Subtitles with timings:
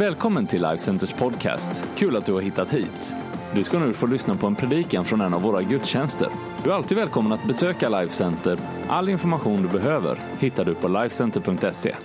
[0.00, 1.84] Välkommen till Life Centers podcast.
[1.96, 3.14] Kul att du har hittat hit.
[3.54, 6.28] Du ska nu få lyssna på en predikan från en av våra gudstjänster.
[6.64, 8.58] Du är alltid välkommen att besöka Life Center.
[8.88, 11.96] All information du behöver hittar du på lifecenter.se.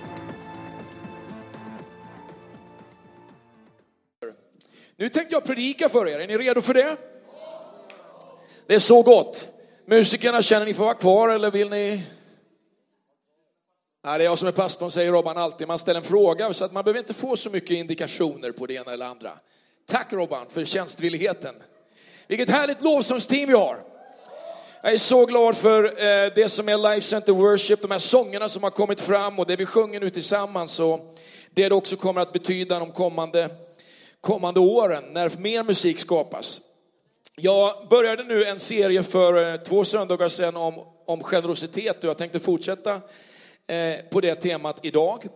[4.96, 6.20] Nu tänkte jag predika för er.
[6.20, 6.96] Är ni redo för det?
[8.66, 9.48] Det är så gott.
[9.86, 12.02] Musikerna, känner ni för att vara kvar eller vill ni?
[14.06, 15.68] Nej, det är jag som är pastorn, säger Robban alltid.
[15.68, 18.74] Man ställer en fråga så att man behöver inte få så mycket indikationer på det
[18.74, 19.32] ena eller andra.
[19.86, 21.54] Tack Robban för tjänstvilligheten.
[22.26, 23.76] Vilket härligt lovsångsteam vi har.
[24.82, 28.48] Jag är så glad för eh, det som är Life Center Worship, de här sångerna
[28.48, 31.14] som har kommit fram och det vi sjunger nu tillsammans och
[31.54, 33.48] det det också kommer att betyda de kommande,
[34.20, 36.60] kommande åren när mer musik skapas.
[37.36, 40.74] Jag började nu en serie för eh, två söndagar sedan om,
[41.06, 43.00] om generositet och jag tänkte fortsätta
[43.68, 45.26] Eh, på det temat idag.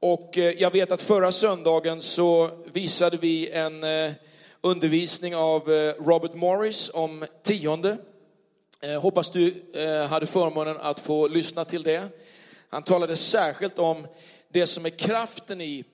[0.00, 4.12] Och eh, jag vet att förra söndagen så visade vi en eh,
[4.60, 5.68] undervisning av
[5.98, 7.96] Robert Morris om tionde.
[9.00, 9.54] Hoppas du
[10.10, 12.08] hade förmånen att få lyssna till det.
[12.68, 14.06] Han talade särskilt om
[14.48, 15.84] det som är kraften i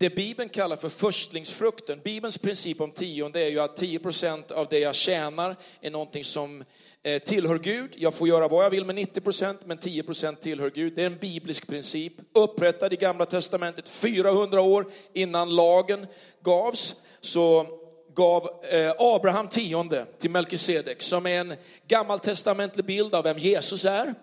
[0.00, 2.00] det Bibeln kallar för förstlingsfrukten.
[2.04, 6.64] Bibelns princip om tionde är ju att 10% av det jag tjänar är någonting som
[7.02, 7.90] eh, tillhör Gud.
[7.96, 10.92] Jag får göra vad jag vill med 90 procent, men 10 procent tillhör Gud.
[10.96, 16.06] Det är en biblisk princip, upprättad i Gamla Testamentet 400 år innan lagen
[16.42, 16.94] gavs.
[17.20, 17.66] Så
[18.14, 21.54] gav eh, Abraham tionde till Melkisedek, som är en
[21.88, 24.14] gammaltestamentlig bild av vem Jesus är.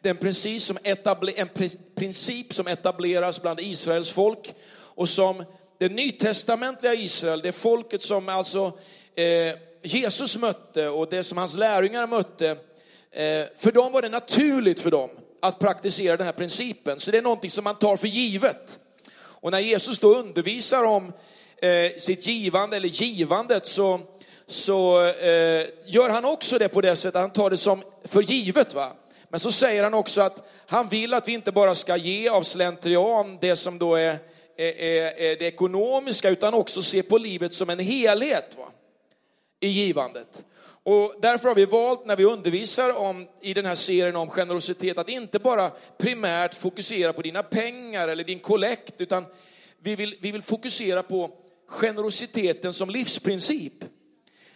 [0.00, 0.14] Det är
[1.40, 1.48] en
[1.94, 4.54] princip som etableras bland Israels folk
[4.94, 5.44] och som
[5.78, 8.72] det nytestamentliga Israel, det folket som alltså
[9.14, 12.48] eh, Jesus mötte och det som hans lärjungar mötte,
[13.10, 15.10] eh, för dem var det naturligt för dem
[15.42, 17.00] att praktisera den här principen.
[17.00, 18.78] Så det är någonting som man tar för givet.
[19.14, 21.12] Och när Jesus då undervisar om
[21.56, 24.00] eh, sitt givande eller givandet så,
[24.46, 28.74] så eh, gör han också det på det sättet, han tar det som för givet.
[28.74, 28.92] Va?
[29.28, 32.42] Men så säger han också att han vill att vi inte bara ska ge av
[32.42, 34.18] slentrian det som då är, är
[34.56, 38.56] det ekonomiska, utan också se på livet som en helhet.
[38.58, 38.72] Va?
[39.62, 40.44] i givandet.
[40.84, 44.98] Och därför har vi valt när vi undervisar om, i den här serien om generositet
[44.98, 49.26] att inte bara primärt fokusera på dina pengar eller din kollekt, utan
[49.78, 51.30] vi vill, vi vill fokusera på
[51.66, 53.84] generositeten som livsprincip.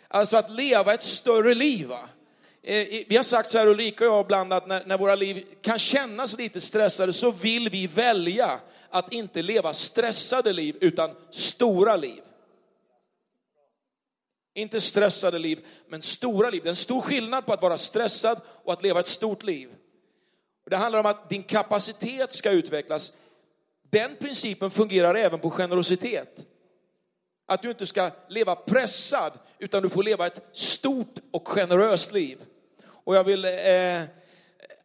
[0.08, 1.86] Alltså att leva ett större liv.
[1.86, 2.08] Va?
[2.68, 5.46] Eh, vi har sagt så här, Ulrika och jag ibland, att när, när, våra liv
[5.62, 8.60] kan kännas lite stressade så vill vi välja
[8.90, 12.22] att inte leva stressade liv, utan stora liv.
[14.54, 16.62] Inte stressade liv, men stora liv.
[16.62, 19.70] Det är en stor skillnad på att vara stressad och att leva ett stort liv.
[20.70, 23.12] Det handlar om att din kapacitet ska utvecklas.
[23.90, 26.46] Den principen fungerar även på generositet.
[27.48, 32.38] Att du inte ska leva pressad, utan du får leva ett stort och generöst liv.
[33.06, 34.02] Och jag vill eh,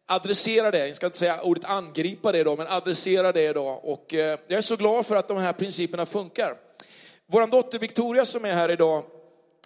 [0.06, 3.84] adressera det, jag ska inte säga ordet angripa det då, men adressera det idag.
[3.84, 6.56] Och eh, jag är så glad för att de här principerna funkar.
[7.26, 9.04] Vår dotter Victoria som är här idag,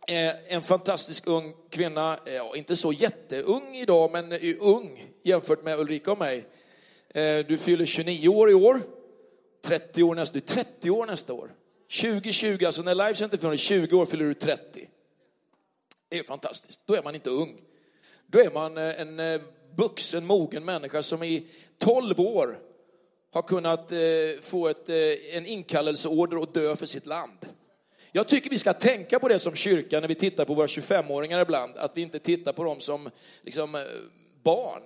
[0.08, 5.78] eh, en fantastisk ung kvinna, eh, ja, inte så jätteung idag, men ung jämfört med
[5.78, 6.46] Ulrika och mig.
[7.08, 8.80] Eh, du fyller 29 år i år,
[9.64, 11.50] 30 år nästa, du 30 år nästa år.
[12.00, 14.88] 2020, alltså när Life Center fyller 20 år fyller du 30.
[16.08, 17.60] Det är fantastiskt, då är man inte ung.
[18.26, 19.40] Då är man eh, en eh,
[19.76, 21.46] vuxen, mogen människa som i
[21.78, 22.58] 12 år
[23.32, 23.98] har kunnat eh,
[24.42, 24.88] få ett,
[25.32, 27.46] en inkallelseorder och dö för sitt land.
[28.12, 31.40] Jag tycker vi ska tänka på det som kyrka när vi tittar på våra 25-åringar
[31.40, 33.10] ibland, att vi inte tittar på dem som
[33.42, 33.84] liksom,
[34.42, 34.82] barn.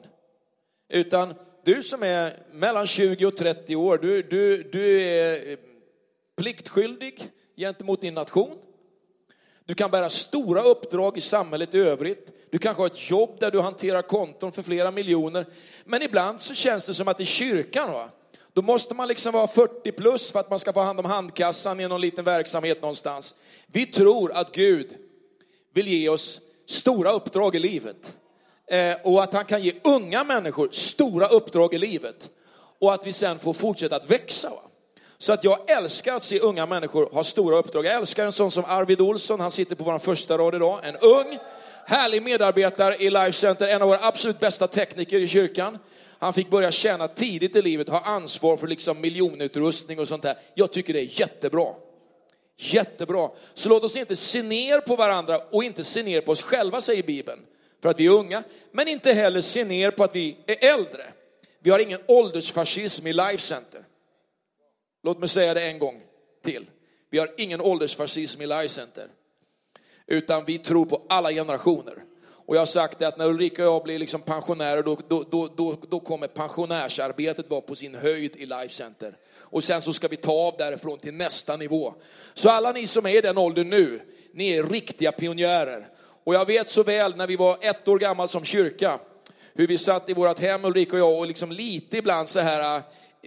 [0.89, 1.35] Utan
[1.65, 5.57] du som är mellan 20 och 30 år, du, du, du är
[6.37, 7.23] pliktskyldig
[7.57, 8.59] gentemot din nation.
[9.65, 12.33] Du kan bära stora uppdrag i samhället i övrigt.
[12.51, 15.47] Du kanske har ett jobb där du hanterar konton för flera miljoner.
[15.85, 18.09] Men ibland så känns det som att i kyrkan, va,
[18.53, 21.81] då måste man liksom vara 40 plus för att man ska få hand om handkassan
[21.81, 23.35] i någon liten verksamhet någonstans.
[23.67, 24.97] Vi tror att Gud
[25.75, 28.15] vill ge oss stora uppdrag i livet.
[28.71, 32.31] Eh, och att han kan ge unga människor stora uppdrag i livet.
[32.81, 34.51] Och att vi sen får fortsätta att växa.
[34.51, 34.63] Va?
[35.19, 37.87] Så att jag älskar att se unga människor ha stora uppdrag.
[37.87, 40.81] Jag älskar en sån som Arvid Olsson, han sitter på vår första rad idag.
[40.83, 41.39] En ung,
[41.91, 45.79] härlig medarbetare i Life Center, en av våra absolut bästa tekniker i kyrkan.
[46.19, 50.39] Han fick börja tjäna tidigt i livet, ha ansvar för liksom miljonutrustning och sånt där.
[50.55, 51.75] Jag tycker det är jättebra.
[52.57, 53.31] Jättebra.
[53.55, 56.81] Så låt oss inte se ner på varandra och inte se ner på oss själva,
[56.81, 57.41] säger Bibeln.
[57.83, 61.05] För att vi är unga, men inte heller se ner på att vi är äldre.
[61.61, 63.85] Vi har ingen åldersfascism i Life Center.
[65.03, 66.03] Låt mig säga det en gång.
[66.45, 66.67] till.
[67.11, 69.07] Vi har ingen åldersfascism i Life Center.
[70.11, 71.95] Utan vi tror på alla generationer.
[72.47, 75.25] Och jag har sagt det att när Ulrika och jag blir liksom pensionärer, då, då,
[75.31, 79.17] då, då, då kommer pensionärsarbetet vara på sin höjd i Life Center.
[79.39, 81.95] Och sen så ska vi ta av därifrån till nästa nivå.
[82.35, 84.01] Så alla ni som är i den åldern nu,
[84.33, 85.89] ni är riktiga pionjärer.
[86.25, 88.99] Och jag vet så väl när vi var ett år gammal som kyrka,
[89.55, 92.83] hur vi satt i vårt hem Ulrika och jag och liksom lite ibland så här,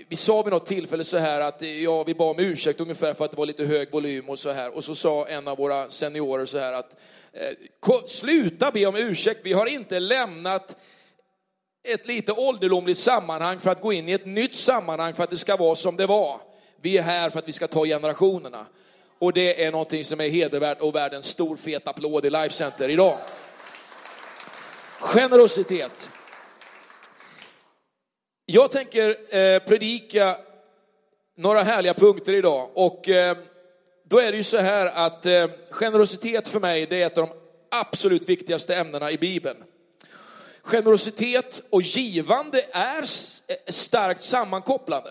[0.09, 3.13] vi sa vid något tillfälle så här att eh, ja, vi bad om ursäkt ungefär
[3.13, 4.75] för att det var lite hög volym och så här.
[4.75, 6.95] Och så sa en av våra seniorer så här att
[7.33, 10.75] eh, sluta be om ursäkt, vi har inte lämnat
[11.87, 15.37] ett lite ålderdomligt sammanhang för att gå in i ett nytt sammanhang för att det
[15.37, 16.41] ska vara som det var.
[16.81, 18.65] Vi är här för att vi ska ta generationerna.
[19.19, 22.55] Och det är någonting som är hedervärt och värd en stor fet applåd i Life
[22.55, 23.17] Center idag.
[24.99, 26.09] Generositet.
[28.45, 30.37] Jag tänker eh, predika
[31.35, 33.37] några härliga punkter idag och eh,
[34.03, 37.27] då är det ju så här att eh, generositet för mig det är ett av
[37.27, 37.35] de
[37.71, 39.63] absolut viktigaste ämnena i Bibeln.
[40.61, 45.09] Generositet och givande är eh, starkt sammankopplande.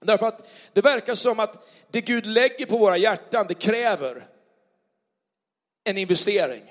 [0.00, 4.26] Därför att det verkar som att det Gud lägger på våra hjärtan, det kräver
[5.84, 6.62] en investering.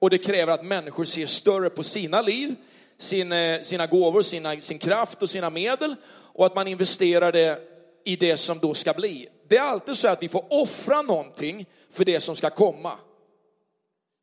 [0.00, 2.54] Och det kräver att människor ser större på sina liv,
[2.98, 5.94] sin, eh, sina gåvor, sina, sin kraft och sina medel.
[6.34, 7.58] Och att man investerar det
[8.04, 9.28] i det som då ska bli.
[9.48, 12.92] Det är alltid så att vi får offra någonting för det som ska komma.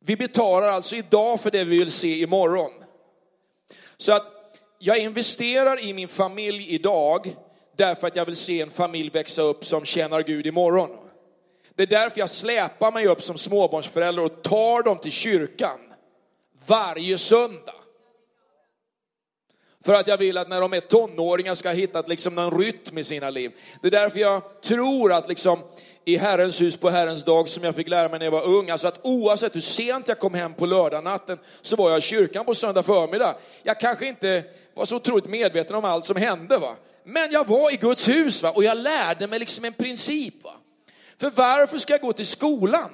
[0.04, 2.72] Vi betalar alltså idag för det vi vill se imorgon.
[3.96, 4.32] Så att
[4.78, 7.36] jag investerar i min familj idag
[7.76, 10.90] därför att jag vill se en familj växa upp som tjänar Gud imorgon.
[11.74, 15.80] Det är därför jag släpar mig upp som småbarnsförälder och tar dem till kyrkan
[16.66, 17.74] varje söndag.
[19.86, 22.98] För att jag vill att när de är tonåringar ska ha hittat liksom någon rytm
[22.98, 23.52] i sina liv.
[23.80, 25.58] Det är därför jag tror att liksom
[26.04, 28.70] i Herrens hus på Herrens dag som jag fick lära mig när jag var ung.
[28.70, 32.44] Alltså att oavsett hur sent jag kom hem på lördagnatten så var jag i kyrkan
[32.44, 33.36] på söndag förmiddag.
[33.62, 34.44] Jag kanske inte
[34.74, 36.76] var så otroligt medveten om allt som hände va.
[37.04, 38.50] Men jag var i Guds hus va?
[38.50, 40.44] och jag lärde mig liksom en princip.
[40.44, 40.54] Va?
[41.20, 42.90] För varför ska jag gå till skolan?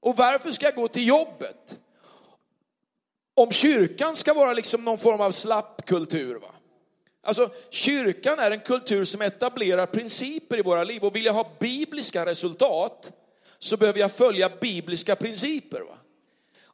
[0.00, 1.78] Och varför ska jag gå till jobbet?
[3.38, 6.34] Om kyrkan ska vara liksom någon form av slappkultur.
[6.34, 6.54] Va?
[7.22, 11.50] Alltså kyrkan är en kultur som etablerar principer i våra liv och vill jag ha
[11.60, 13.12] bibliska resultat
[13.58, 15.80] så behöver jag följa bibliska principer.
[15.80, 15.98] Va?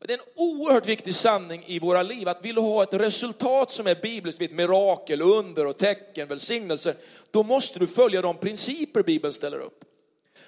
[0.00, 3.70] Det är en oerhört viktig sanning i våra liv att vill du ha ett resultat
[3.70, 6.96] som är bibliskt, ett mirakel, under och tecken, välsignelser,
[7.30, 9.84] då måste du följa de principer Bibeln ställer upp.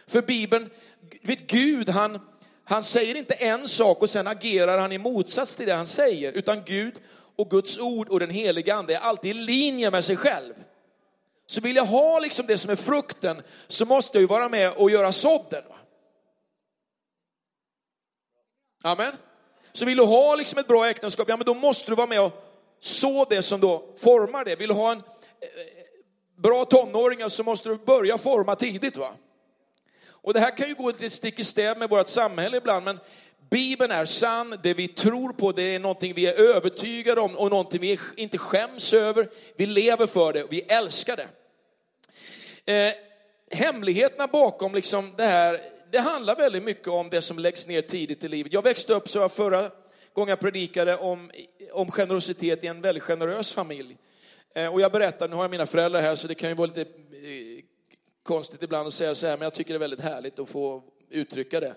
[0.06, 0.70] För Bibeln,
[1.22, 2.20] vet Gud han,
[2.68, 6.32] han säger inte en sak och sen agerar han i motsats till det han säger,
[6.32, 6.94] utan Gud
[7.36, 10.54] och Guds ord och den heliga ande är alltid i linje med sig själv.
[11.46, 14.72] Så vill jag ha liksom det som är frukten så måste jag ju vara med
[14.72, 15.62] och göra sådden.
[18.84, 19.12] Amen.
[19.72, 22.20] Så vill du ha liksom ett bra äktenskap, ja men då måste du vara med
[22.20, 22.32] och
[22.80, 24.56] så det som då formar det.
[24.56, 28.96] Vill du ha en eh, eh, bra tonåringar så måste du börja forma tidigt.
[28.96, 29.14] va?
[30.26, 32.98] Och det här kan ju gå lite stick i stäv med vårt samhälle ibland, men
[33.50, 37.50] Bibeln är sann, det vi tror på, det är någonting vi är övertygade om och
[37.50, 39.28] någonting vi inte skäms över.
[39.56, 41.28] Vi lever för det, vi älskar det.
[42.74, 42.92] Eh,
[43.50, 48.24] hemligheterna bakom liksom det här det handlar väldigt mycket om det som läggs ner tidigt
[48.24, 48.52] i livet.
[48.52, 49.70] Jag växte upp, så jag förra
[50.12, 51.30] gången jag predikade, om,
[51.72, 53.96] om generositet i en väldigt generös familj.
[54.54, 56.66] Eh, och jag berättar, nu har jag mina föräldrar här så det kan ju vara
[56.66, 57.55] lite eh,
[58.26, 60.82] konstigt ibland att säga så här, men jag tycker det är väldigt härligt att få
[61.10, 61.74] uttrycka det.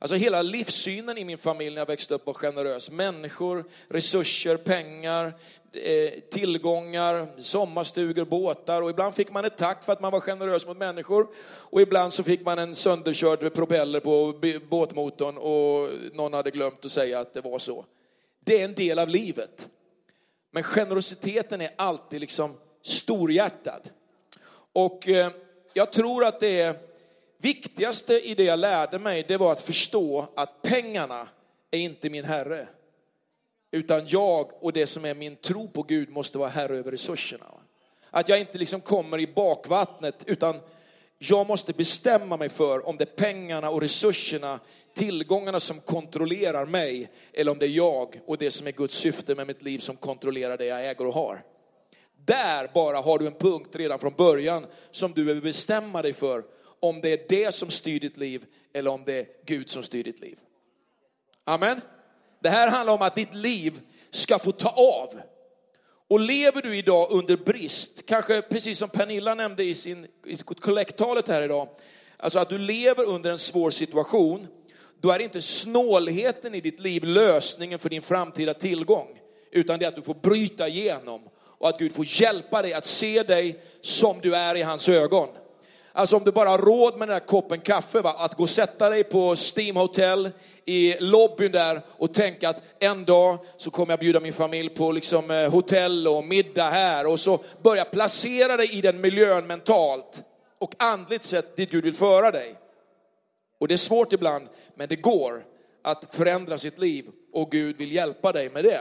[0.00, 2.90] Alltså hela livssynen i min familj när jag växte upp var generös.
[2.90, 5.34] Människor, resurser, pengar,
[5.72, 10.66] eh, tillgångar, sommarstugor, båtar och ibland fick man ett tack för att man var generös
[10.66, 11.28] mot människor
[11.70, 14.34] och ibland så fick man en sönderkörd propeller på
[14.68, 17.84] båtmotorn och någon hade glömt att säga att det var så.
[18.44, 19.68] Det är en del av livet.
[20.50, 23.88] Men generositeten är alltid liksom storhjärtad.
[24.72, 25.30] Och eh,
[25.74, 26.76] jag tror att det
[27.38, 31.28] viktigaste i det jag lärde mig, det var att förstå att pengarna
[31.70, 32.68] är inte min herre.
[33.70, 37.46] Utan jag och det som är min tro på Gud måste vara herre över resurserna.
[38.10, 40.60] Att jag inte liksom kommer i bakvattnet, utan
[41.18, 44.60] jag måste bestämma mig för om det är pengarna och resurserna,
[44.94, 49.34] tillgångarna som kontrollerar mig, eller om det är jag och det som är Guds syfte
[49.34, 51.42] med mitt liv som kontrollerar det jag äger och har.
[52.28, 56.44] Där bara har du en punkt redan från början som du behöver bestämma dig för
[56.80, 58.44] om det är det som styr ditt liv
[58.74, 60.38] eller om det är Gud som styr ditt liv.
[61.44, 61.80] Amen.
[62.42, 63.80] Det här handlar om att ditt liv
[64.10, 65.20] ska få ta av.
[66.08, 71.28] Och lever du idag under brist, kanske precis som Pernilla nämnde i sin i kollekttalet
[71.28, 71.68] här idag,
[72.16, 74.46] alltså att du lever under en svår situation,
[75.00, 79.08] då är inte snålheten i ditt liv lösningen för din framtida tillgång,
[79.50, 81.20] utan det är att du får bryta igenom
[81.58, 85.28] och att Gud får hjälpa dig att se dig som du är i hans ögon.
[85.92, 88.14] Alltså om du bara har råd med den där koppen kaffe, va?
[88.18, 90.30] att gå och sätta dig på Steam Hotel
[90.64, 94.92] i lobbyn där och tänka att en dag så kommer jag bjuda min familj på
[94.92, 100.22] liksom eh, hotell och middag här och så börja placera dig i den miljön mentalt
[100.58, 102.54] och andligt sett dit Gud vill föra dig.
[103.60, 105.44] Och det är svårt ibland, men det går
[105.84, 108.80] att förändra sitt liv och Gud vill hjälpa dig med det.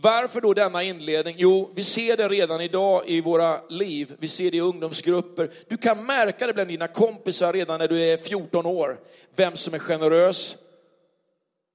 [0.00, 1.34] Varför då denna inledning?
[1.38, 4.16] Jo, vi ser det redan idag i våra liv.
[4.18, 5.50] Vi ser det i ungdomsgrupper.
[5.68, 9.00] Du kan märka det bland dina kompisar redan när du är 14 år.
[9.36, 10.56] Vem som är generös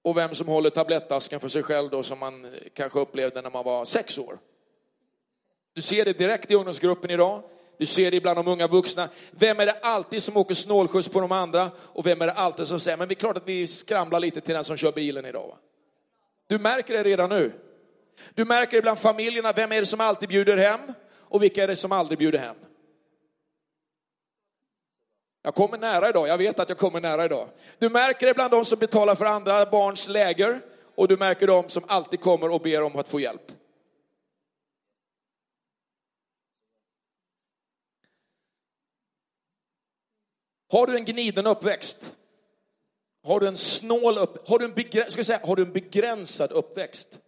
[0.04, 3.50] och vem som håller tablettaskan för sig själv då som man eh, kanske upplevde när
[3.50, 4.38] man var 6 år.
[5.74, 7.44] Du ser det direkt i ungdomsgruppen idag.
[7.78, 9.10] Du ser det bland de unga vuxna.
[9.32, 11.72] Vem är det alltid som åker snålskjuts på de andra?
[11.78, 14.42] Och vem är det alltid som säger, men det är klart att vi skramlar lite
[14.42, 15.48] till den som kör bilen idag.
[15.48, 15.58] Va?
[16.48, 17.52] Du märker det redan nu.
[18.34, 20.80] Du märker ibland familjerna, vem är det som alltid bjuder hem
[21.14, 22.56] och vilka är det som aldrig bjuder hem?
[25.42, 27.48] Jag kommer nära idag, jag vet att jag kommer nära idag.
[27.80, 30.62] Du märker det bland de som betalar för andra barns läger
[30.96, 33.52] och du märker de som alltid kommer och ber om att få hjälp.
[40.72, 42.14] Har du en gniden uppväxt?
[43.24, 46.52] Har du en snål upp, har du en, begräns, ska säga, har du en begränsad
[46.52, 47.20] uppväxt?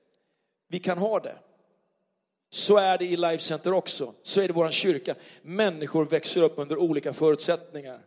[0.67, 1.39] Vi kan ha det.
[2.50, 4.13] Så är det i Life Center också.
[4.24, 5.15] Så är det i vår kyrka.
[5.41, 8.00] Människor växer upp under olika förutsättningar.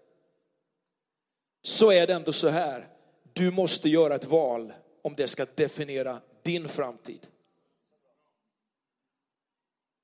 [1.63, 2.89] Så är det ändå så här.
[3.33, 4.73] Du måste göra ett val
[5.03, 7.27] om det ska definiera din framtid.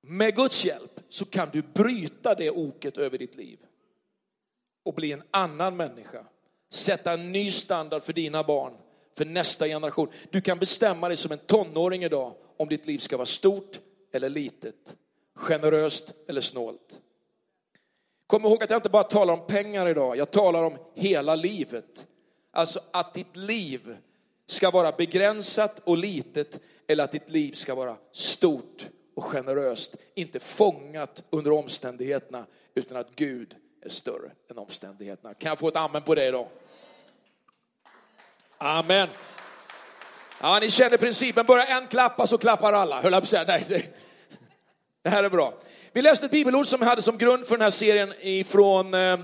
[0.06, 3.58] Med Guds hjälp så kan du bryta det oket över ditt liv
[4.84, 6.26] och bli en annan människa.
[6.70, 8.72] Sätta en ny standard för dina barn,
[9.16, 10.08] för nästa generation.
[10.30, 13.80] Du kan bestämma dig som en tonåring idag om ditt liv ska vara stort
[14.12, 14.94] eller litet,
[15.34, 17.00] generöst eller snålt.
[18.26, 22.06] Kom ihåg att jag inte bara talar om pengar idag, jag talar om hela livet.
[22.52, 23.96] Alltså att ditt liv
[24.46, 29.94] ska vara begränsat och litet eller att ditt liv ska vara stort och generöst.
[30.14, 35.34] Inte fångat under omständigheterna utan att Gud är större än omständigheterna.
[35.34, 36.48] Kan jag få ett amen på det idag?
[38.64, 39.08] Amen.
[40.40, 41.46] Ja, ni känner principen.
[41.46, 43.02] Börjar en klappa så klappar alla.
[43.02, 43.44] Höll jag på säga.
[43.46, 43.92] Nej,
[45.04, 45.52] det här är bra.
[45.92, 49.18] Vi läste ett bibelord som vi hade som grund för den här serien ifrån eh,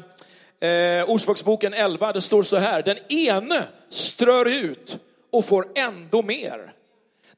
[0.70, 2.12] eh Ordspråksboken 11.
[2.12, 2.82] Det står så här.
[2.82, 4.96] Den ene strör ut
[5.32, 6.72] och får ändå mer.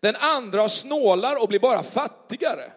[0.01, 2.73] Den andra snålar och blir bara fattigare.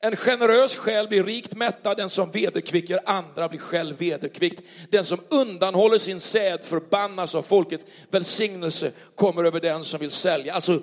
[0.00, 4.62] En generös själ blir rikt mättad, den som vederkvicker andra blir själv vederkvickt.
[4.90, 7.80] Den som undanhåller sin säd förbannas av folket.
[8.10, 10.82] Välsignelse kommer över den som vill sälja, alltså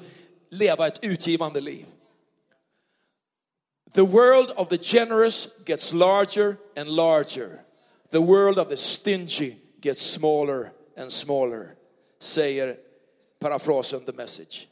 [0.49, 1.85] leva ett utgivande liv.
[3.93, 7.61] The world of the generous gets larger and larger.
[8.11, 11.67] The world of the stingy gets smaller and smaller,
[12.19, 12.77] säger
[13.39, 14.67] parafrasen The Message.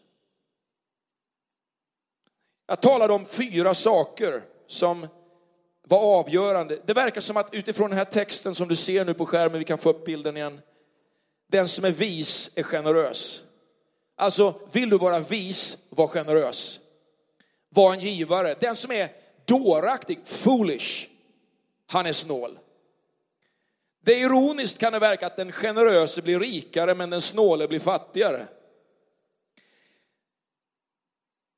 [2.67, 5.07] Jag talade om fyra saker som
[5.87, 6.79] var avgörande.
[6.85, 9.65] Det verkar som att utifrån den här texten som du ser nu på skärmen, vi
[9.65, 10.61] kan få upp bilden igen.
[11.51, 13.41] Den som är vis är generös.
[14.15, 16.79] Alltså, vill du vara vis, var generös.
[17.69, 18.55] Var en givare.
[18.59, 19.09] Den som är
[19.45, 21.09] dåraktig, foolish,
[21.87, 22.59] han är snål.
[24.05, 27.79] Det är ironiskt kan det verka att den generöse blir rikare men den snåle blir
[27.79, 28.47] fattigare.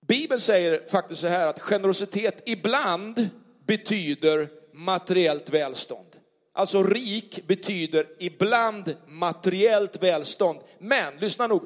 [0.08, 3.30] Bibeln säger faktiskt så här att generositet ibland
[3.66, 6.08] betyder materiellt välstånd.
[6.54, 10.60] Alltså rik betyder ibland materiellt välstånd.
[10.80, 11.64] Men lyssna nog,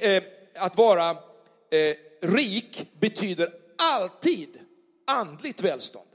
[0.00, 0.22] eh,
[0.54, 1.16] att vara eh,
[2.22, 4.60] rik betyder alltid
[5.06, 6.08] andligt välstånd.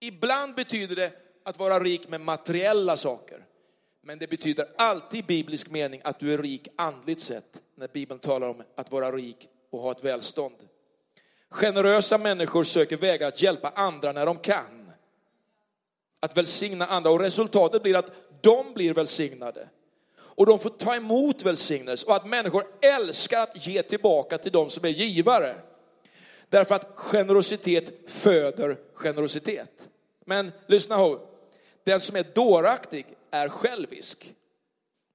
[0.00, 1.12] Ibland betyder det
[1.44, 3.44] att vara rik med materiella saker.
[4.02, 8.20] Men det betyder alltid i biblisk mening att du är rik andligt sett när Bibeln
[8.20, 10.56] talar om att vara rik och ha ett välstånd.
[11.50, 14.90] Generösa människor söker vägar att hjälpa andra när de kan.
[16.20, 19.68] Att välsigna andra och resultatet blir att de blir välsignade.
[20.18, 22.64] Och de får ta emot välsignelse och att människor
[22.96, 25.54] älskar att ge tillbaka till de som är givare.
[26.48, 29.70] Därför att generositet föder generositet.
[30.26, 31.20] Men lyssna ihåg,
[31.84, 34.34] den som är dåraktig är självisk.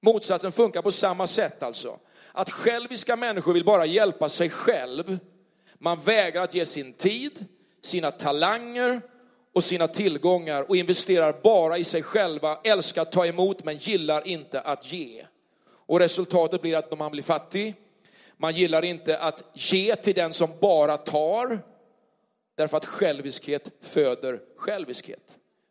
[0.02, 1.98] Motsatsen funkar på samma sätt alltså
[2.32, 5.18] att själviska människor vill bara hjälpa sig själv.
[5.78, 7.46] Man vägrar att ge sin tid,
[7.82, 9.00] sina talanger
[9.54, 14.28] och sina tillgångar och investerar bara i sig själva, älskar att ta emot men gillar
[14.28, 15.26] inte att ge.
[15.86, 17.74] Och resultatet blir att man blir fattig,
[18.36, 21.58] man gillar inte att ge till den som bara tar,
[22.54, 25.22] därför att själviskhet föder själviskhet.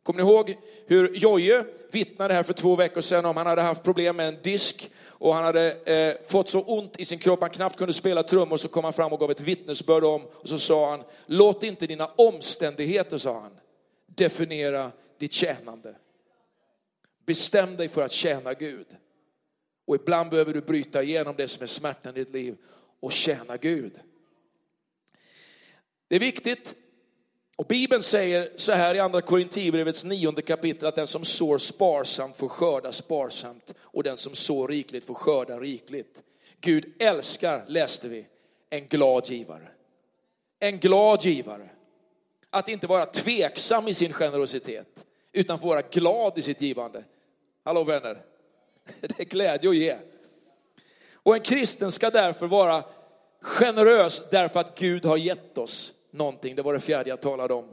[0.03, 3.83] Kommer ni ihåg hur Joje vittnade här för två veckor sedan om han hade haft
[3.83, 4.91] problem med en disk
[5.21, 8.57] och han hade eh, fått så ont i sin kropp han knappt kunde spela trummor
[8.57, 11.87] så kom han fram och gav ett vittnesbörd om och så sa han, låt inte
[11.87, 13.59] dina omständigheter, sa han,
[14.05, 15.95] definiera ditt tjänande.
[17.25, 18.87] Bestäm dig för att tjäna Gud.
[19.87, 22.57] Och ibland behöver du bryta igenom det som är smärtan i ditt liv
[22.99, 23.93] och tjäna Gud.
[26.07, 26.75] Det är viktigt.
[27.61, 32.37] Och Bibeln säger så här i andra Korinthierbrevets nionde kapitel att den som sår sparsamt
[32.37, 36.21] får skörda sparsamt och den som sår rikligt får skörda rikligt.
[36.61, 38.27] Gud älskar, läste vi,
[38.69, 39.67] en glad givare.
[40.59, 41.69] En glad givare.
[42.49, 44.87] Att inte vara tveksam i sin generositet,
[45.33, 47.03] utan få vara glad i sitt givande.
[47.63, 48.21] Hallå vänner,
[49.01, 49.95] det är glädje att ge.
[51.13, 52.83] Och en kristen ska därför vara
[53.41, 56.55] generös därför att Gud har gett oss någonting.
[56.55, 57.65] Det var det fjärde jag talade om.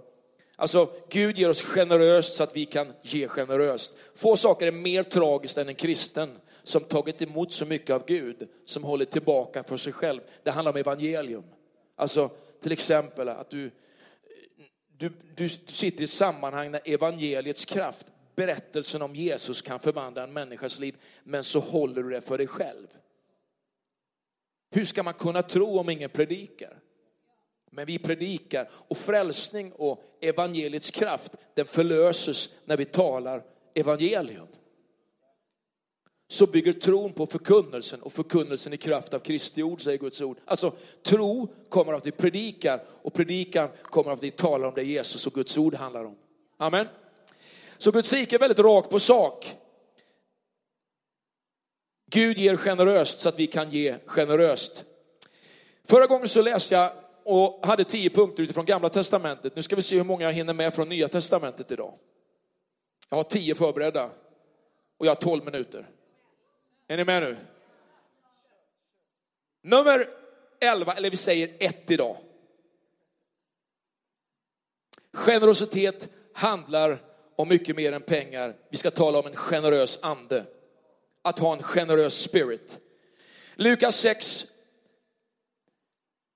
[0.57, 3.93] Alltså, Gud ger oss generöst så att vi kan ge generöst.
[4.15, 6.31] Få saker är mer tragiskt än en kristen
[6.63, 10.21] som tagit emot så mycket av Gud, som håller tillbaka för sig själv.
[10.43, 11.45] Det handlar om evangelium.
[11.97, 12.31] Alltså,
[12.63, 13.71] till exempel att du,
[14.97, 20.33] du, du sitter i ett sammanhang när evangeliets kraft, berättelsen om Jesus kan förvandla en
[20.33, 22.87] människas liv, men så håller du det för dig själv.
[24.71, 26.78] Hur ska man kunna tro om ingen predikar?
[27.71, 33.43] Men vi predikar och frälsning och evangeliets kraft, den förlöses när vi talar
[33.75, 34.47] evangelium.
[36.31, 40.39] Så bygger tron på förkunnelsen och förkunnelsen i kraft av Kristi ord, säger Guds ord.
[40.45, 40.73] Alltså
[41.03, 44.83] tro kommer av att vi predikar och predikan kommer av att vi talar om det
[44.83, 46.17] Jesus och Guds ord handlar om.
[46.57, 46.87] Amen.
[47.79, 49.57] Så Guds rike är väldigt rakt på sak.
[52.11, 54.85] Gud ger generöst så att vi kan ge generöst.
[55.85, 56.93] Förra gången så läste jag
[57.31, 59.57] och hade tio punkter utifrån gamla testamentet.
[59.57, 61.95] Nu ska vi se hur många jag hinner med från nya testamentet idag.
[63.09, 64.11] Jag har tio förberedda
[64.99, 65.89] och jag har tolv minuter.
[66.89, 67.37] Är ni med nu?
[69.63, 70.09] Nummer
[70.61, 72.17] elva, eller vi säger ett idag.
[75.13, 77.03] Generositet handlar
[77.37, 78.55] om mycket mer än pengar.
[78.71, 80.45] Vi ska tala om en generös ande.
[81.23, 82.79] Att ha en generös spirit.
[83.55, 84.47] Lukas 6,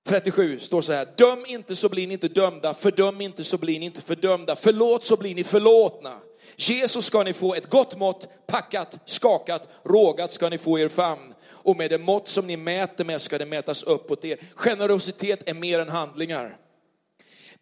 [0.05, 3.79] 37 står så här, döm inte så blir ni inte dömda, fördöm inte så blir
[3.79, 6.13] ni inte fördömda, förlåt så blir ni förlåtna.
[6.55, 11.33] Jesus ska ni få ett gott mått, packat, skakat, rågat ska ni få er famn.
[11.49, 14.37] Och med det mått som ni mäter med ska det mätas uppåt er.
[14.55, 16.57] Generositet är mer än handlingar.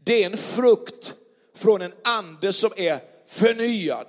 [0.03, 1.13] Det är en frukt
[1.55, 4.07] från en ande som är förnyad.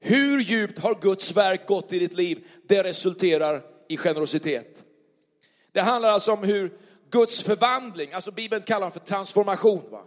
[0.00, 2.44] Hur djupt har Guds verk gått i ditt liv?
[2.68, 4.84] Det resulterar i generositet.
[5.72, 6.72] Det handlar alltså om hur
[7.10, 9.82] Guds förvandling, alltså Bibeln kallar det för transformation.
[9.90, 10.02] Va?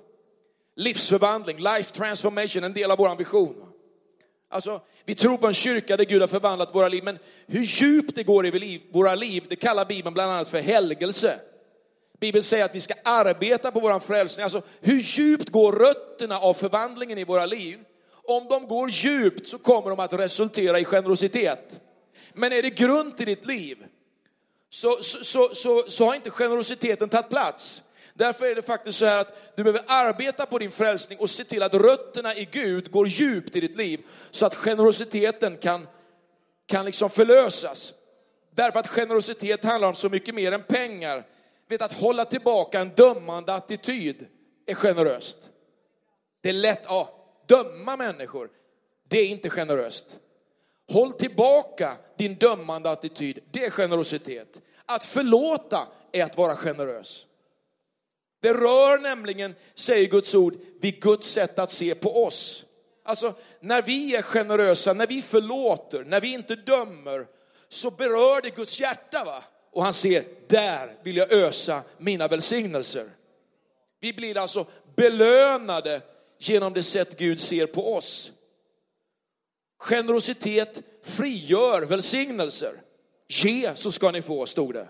[0.75, 3.55] Livsförvandling, life transformation, en del av vår vision.
[3.59, 3.67] Va?
[4.49, 8.15] Alltså, vi tror på en kyrka där Gud har förvandlat våra liv, men hur djupt
[8.15, 11.39] det går i våra liv, det kallar Bibeln bland annat för helgelse.
[12.19, 14.43] Bibeln säger att vi ska arbeta på vår frälsning.
[14.43, 17.79] Alltså, hur djupt går rötterna av förvandlingen i våra liv?
[18.23, 21.81] Om de går djupt så kommer de att resultera i generositet.
[22.33, 23.77] Men är det grund i ditt liv
[24.73, 27.83] så, så, så, så har inte generositeten tagit plats.
[28.13, 31.43] Därför är det faktiskt så här att du behöver arbeta på din frälsning och se
[31.43, 35.87] till att rötterna i Gud går djupt i ditt liv så att generositeten kan,
[36.65, 37.93] kan liksom förlösas.
[38.55, 41.23] Därför att generositet handlar om så mycket mer än pengar.
[41.69, 44.27] Vet att hålla tillbaka en dömande attityd
[44.65, 45.37] är generöst.
[46.41, 47.09] Det är lätt, ja,
[47.47, 48.49] döma människor,
[49.09, 50.05] det är inte generöst.
[50.91, 54.61] Håll tillbaka din dömande attityd, det är generositet.
[54.85, 57.25] Att förlåta är att vara generös.
[58.41, 62.63] Det rör nämligen, säger Guds ord, vid Guds sätt att se på oss.
[63.05, 67.27] Alltså, när vi är generösa, när vi förlåter, när vi inte dömer,
[67.69, 69.23] så berör det Guds hjärta.
[69.23, 69.43] va?
[69.71, 73.09] Och han ser, där vill jag ösa mina välsignelser.
[73.99, 76.01] Vi blir alltså belönade
[76.39, 78.31] genom det sätt Gud ser på oss.
[79.83, 82.81] Generositet frigör välsignelser.
[83.27, 84.87] Ge så ska ni få, stod det.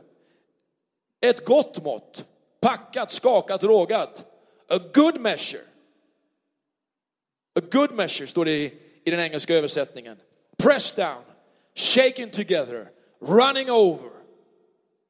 [1.21, 2.25] Ett gott mått,
[2.61, 4.25] packat, skakat, rågat.
[4.69, 5.61] A good measure.
[7.59, 8.73] A good measure står det i,
[9.05, 10.17] i den engelska översättningen.
[10.57, 11.23] Pressed down,
[11.75, 14.09] shaken together, running over.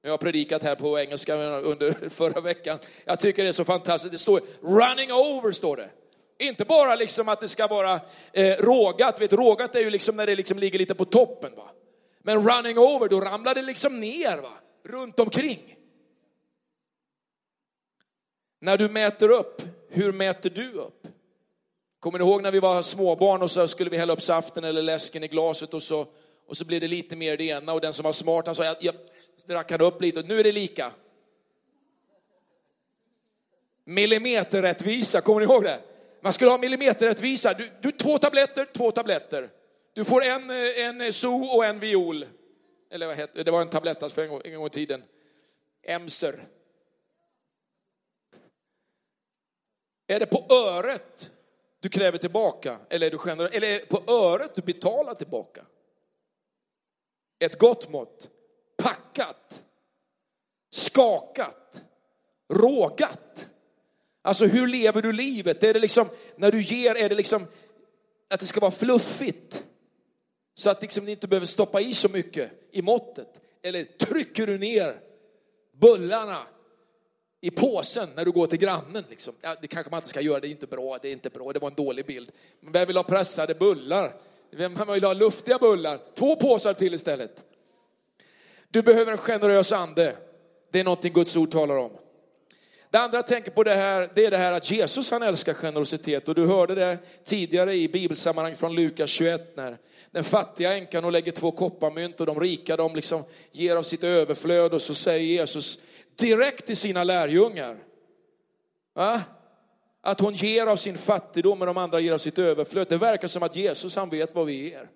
[0.01, 2.79] Jag har predikat här på engelska under förra veckan.
[3.05, 4.11] Jag tycker det är så fantastiskt.
[4.11, 5.89] Det står running over, står det.
[6.39, 7.99] Inte bara liksom att det ska vara
[8.33, 11.55] eh, rågat, vet, rågat är ju liksom när det liksom ligger lite på toppen.
[11.55, 11.69] Va?
[12.23, 14.53] Men running over, då ramlar det liksom ner va?
[14.83, 15.75] runt omkring.
[18.59, 21.07] När du mäter upp, hur mäter du upp?
[21.99, 24.81] Kommer ni ihåg när vi var småbarn och så skulle vi hälla upp saften eller
[24.81, 26.05] läsken i glaset och så,
[26.47, 28.65] och så blev det lite mer det ena och den som var smart han sa,
[28.65, 28.95] jag, jag
[29.47, 30.91] drack han upp lite och nu är det lika.
[33.85, 35.79] Millimeterrättvisa, kommer ni ihåg det?
[36.23, 37.53] Man skulle ha millimeterrättvisa.
[37.53, 39.49] Du, du två tabletter, två tabletter.
[39.93, 42.25] Du får en, eh, en so och en viol.
[42.91, 43.51] Eller vad heter det?
[43.51, 45.03] var en tablett alltså, för en gång, en gång i tiden.
[45.83, 46.47] Emser.
[50.07, 51.31] Är det på öret
[51.79, 52.77] du kräver tillbaka?
[52.89, 55.65] Eller är, du generös, eller är det på öret du betalar tillbaka?
[57.39, 58.29] Ett gott mått.
[58.77, 59.61] Packat.
[60.69, 61.81] Skakat.
[62.53, 63.47] Rågat.
[64.25, 65.63] Alltså hur lever du livet?
[65.63, 67.47] Är det liksom, när du ger, är det liksom
[68.29, 69.63] att det ska vara fluffigt?
[70.55, 73.27] Så att liksom ni inte behöver stoppa i så mycket i måttet.
[73.63, 74.95] Eller trycker du ner
[75.81, 76.39] bullarna
[77.41, 79.03] i påsen när du går till grannen?
[79.09, 79.33] Liksom?
[79.41, 81.51] Ja, det kanske man inte ska göra, det är inte bra, det är inte bra,
[81.51, 82.31] det var en dålig bild.
[82.61, 84.15] vem vill ha pressade bullar?
[84.51, 85.99] Vem vill ha luftiga bullar?
[86.13, 87.43] Två påsar till istället.
[88.69, 90.15] Du behöver en generös ande.
[90.71, 91.91] Det är någonting Guds ord talar om.
[92.93, 95.53] Det andra jag tänker på det här, det är det här att Jesus han älskar
[95.53, 96.27] generositet.
[96.27, 99.77] Och du hörde det tidigare i bibelsammanhang från Lukas 21 när
[100.11, 104.03] den fattiga änkan och lägger två kopparmynt och de rika de liksom ger av sitt
[104.03, 105.79] överflöd och så säger Jesus
[106.15, 107.77] direkt till sina lärjungar.
[108.95, 109.21] Va?
[110.01, 112.87] Att hon ger av sin fattigdom och de andra ger av sitt överflöd.
[112.89, 114.89] Det verkar som att Jesus han vet vad vi ger.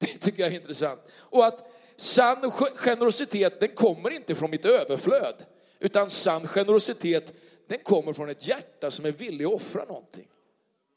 [0.00, 1.00] Det tycker jag är intressant.
[1.18, 5.34] Och att sann generositet den kommer inte från mitt överflöd.
[5.80, 7.34] Utan sann generositet,
[7.66, 10.28] den kommer från ett hjärta som är villig att offra någonting.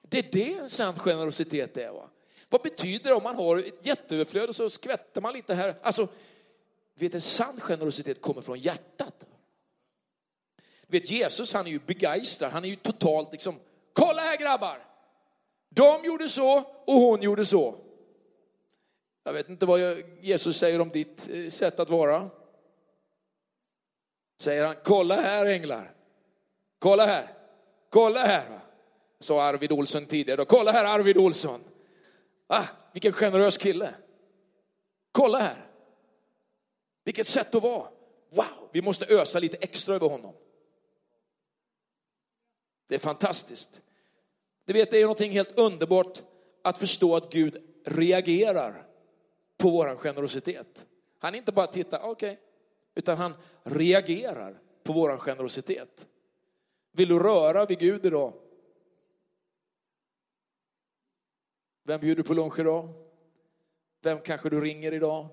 [0.02, 1.92] Det är det en sann generositet är.
[1.92, 2.10] Va?
[2.50, 5.76] Vad betyder det om man har ett jätteöverflöd och så skvätter man lite här?
[5.82, 6.08] Alltså,
[6.96, 9.26] vet en sann generositet kommer från hjärtat.
[10.88, 13.60] Vet Jesus, han är ju begeistrad, han är ju totalt liksom,
[13.94, 14.88] kolla här grabbar!
[15.70, 17.76] De gjorde så och hon gjorde så.
[19.24, 19.80] Jag vet inte vad
[20.22, 22.30] Jesus säger om ditt eh, sätt att vara.
[24.44, 25.96] Säger han, kolla här änglar.
[26.80, 27.28] Kolla här.
[27.90, 28.60] Kolla här.
[29.20, 30.38] Sa Arvid Olsson tidigare.
[30.38, 30.46] Då.
[30.46, 31.64] Kolla här Arvid Olsson.
[32.48, 33.96] Ah, vilken generös kille.
[35.12, 35.66] Kolla här.
[37.04, 37.88] Vilket sätt att vara.
[38.30, 40.34] Wow, vi måste ösa lite extra över honom.
[42.90, 43.82] Det är fantastiskt.
[44.66, 46.22] Du vet, det är någonting helt underbart
[46.64, 48.86] att förstå att Gud reagerar
[49.58, 50.86] på vår generositet.
[51.20, 52.53] Han inte bara tittar, okej, okay,
[52.96, 56.06] utan han reagerar på vår generositet.
[56.92, 58.34] Vill du röra vid Gud idag?
[61.86, 62.90] Vem bjuder på lunch idag?
[64.02, 65.28] Vem kanske du ringer idag?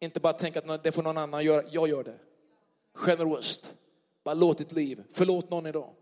[0.00, 2.18] Inte bara tänka att det får någon annan göra, jag gör det.
[2.94, 3.74] Generöst.
[4.24, 5.94] Bara låt ditt liv, förlåt någon idag.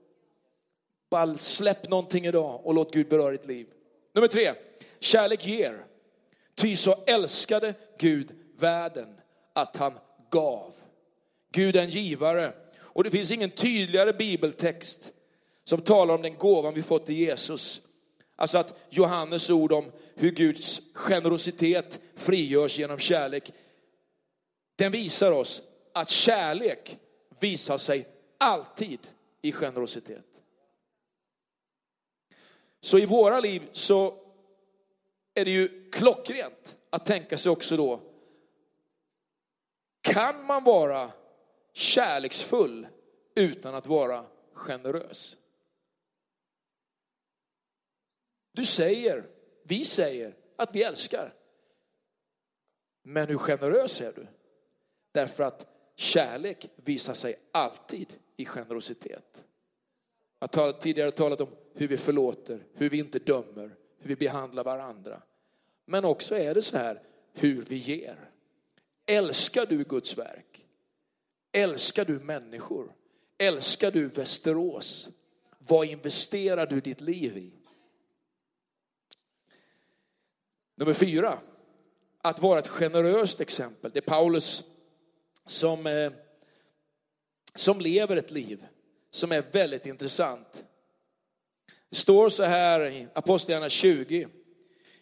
[1.11, 3.67] Bara släpp någonting idag och låt Gud beröra ditt liv.
[4.13, 4.53] Nummer tre,
[5.01, 5.85] kärlek ger.
[6.55, 9.21] Ty så älskade Gud världen
[9.53, 9.93] att han
[10.33, 10.75] gav.
[11.53, 12.53] Gud är en givare.
[12.81, 15.13] Och det finns ingen tydligare bibeltext
[15.65, 17.81] som talar om den gåvan vi fått i Jesus.
[18.37, 23.53] Alltså att Johannes ord om hur Guds generositet frigörs genom kärlek.
[24.77, 25.63] Den visar oss
[25.95, 26.99] att kärlek
[27.41, 29.01] visar sig alltid
[29.43, 30.25] i generositet.
[32.81, 34.15] Så i våra liv så
[35.35, 38.01] är det ju klockrent att tänka sig också då
[40.03, 41.11] kan man vara
[41.73, 42.87] kärleksfull
[43.35, 45.37] utan att vara generös?
[48.53, 49.25] Du säger,
[49.63, 51.35] vi säger att vi älskar.
[53.03, 54.27] Men hur generös är du?
[55.13, 59.45] Därför att kärlek visar sig alltid i generositet.
[60.39, 64.65] Jag har tidigare talat om hur vi förlåter, hur vi inte dömer, hur vi behandlar
[64.65, 65.23] varandra.
[65.85, 68.32] Men också är det så här hur vi ger.
[69.07, 70.67] Älskar du Guds verk?
[71.53, 72.93] Älskar du människor?
[73.39, 75.09] Älskar du Västerås?
[75.59, 77.53] Vad investerar du ditt liv i?
[80.77, 81.39] Nummer fyra,
[82.19, 83.91] att vara ett generöst exempel.
[83.95, 84.65] Det är Paulus
[85.47, 86.13] som, eh,
[87.55, 88.67] som lever ett liv
[89.11, 90.65] som är väldigt intressant.
[91.89, 94.29] Det står så här i Apostlagärningarna 20.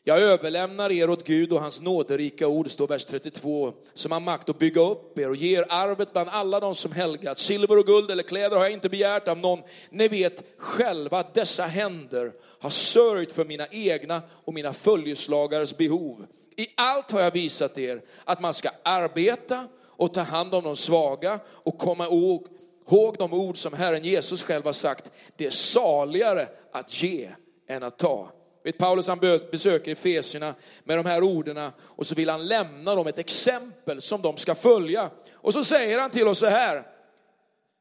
[0.04, 4.48] Jag överlämnar er åt Gud och hans nåderika ord, står vers 32, som har makt
[4.48, 7.38] att bygga upp er och ger arvet bland alla de som helgat.
[7.38, 9.62] Silver och guld eller kläder har jag inte begärt av någon.
[9.90, 16.26] Ni vet själva att dessa händer har sörjt för mina egna och mina följeslagares behov.
[16.56, 20.76] I allt har jag visat er att man ska arbeta och ta hand om de
[20.76, 22.46] svaga och komma ihåg,
[22.90, 25.10] ihåg de ord som Herren Jesus själv har sagt.
[25.36, 27.30] Det är saligare att ge
[27.68, 28.32] än att ta.
[28.62, 29.18] Vet, Paulus han
[29.50, 34.22] besöker Efesierna med de här orden och så vill han lämna dem ett exempel som
[34.22, 35.10] de ska följa.
[35.32, 36.86] Och så säger han till oss så här.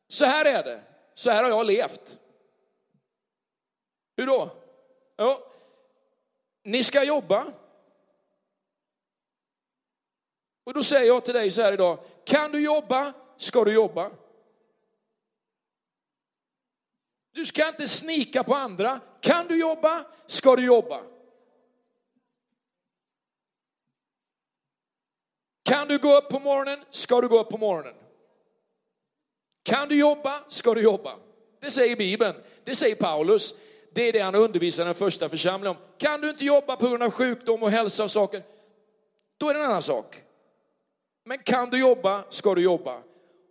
[0.07, 0.81] Så här är det,
[1.13, 2.17] så här har jag levt.
[4.17, 4.51] Hur då?
[5.15, 5.39] Ja,
[6.63, 7.45] ni ska jobba.
[10.63, 14.11] Och då säger jag till dig så här idag, kan du jobba ska du jobba.
[17.39, 18.99] Du ska inte snika på andra.
[19.21, 21.01] Kan du jobba, ska du jobba.
[25.63, 27.93] Kan du gå upp på morgonen, ska du gå upp på morgonen.
[29.63, 31.11] Kan du jobba, ska du jobba.
[31.61, 33.53] Det säger Bibeln, det säger Paulus.
[33.91, 35.83] Det är det han undervisar den första församlingen om.
[35.97, 38.43] Kan du inte jobba på grund av sjukdom och hälsa och saker,
[39.37, 40.23] då är det en annan sak.
[41.25, 42.97] Men kan du jobba, ska du jobba.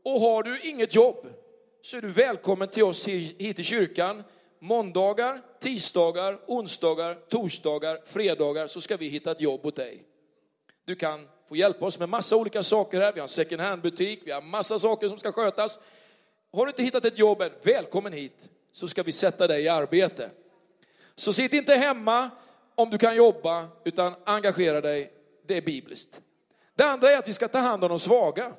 [0.04, 1.26] Och har du inget jobb,
[1.88, 4.22] så är du välkommen till oss hit i kyrkan.
[4.58, 10.02] Måndagar, tisdagar, onsdagar, torsdagar, fredagar så ska vi hitta ett jobb åt dig.
[10.84, 13.12] Du kan få hjälpa oss med massa olika saker här.
[13.12, 15.78] Vi har en second hand-butik, vi har massa saker som ska skötas.
[16.52, 19.68] Har du inte hittat ett jobb än, välkommen hit så ska vi sätta dig i
[19.68, 20.30] arbete.
[21.14, 22.30] Så sitt inte hemma
[22.74, 25.12] om du kan jobba, utan engagera dig.
[25.46, 26.20] Det är bibliskt.
[26.74, 28.52] Det andra är att vi ska ta hand om de svaga.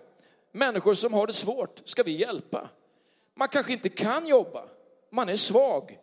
[0.52, 2.70] Människor som har det svårt ska vi hjälpa.
[3.40, 4.64] Man kanske inte kan jobba,
[5.12, 6.00] man är svag.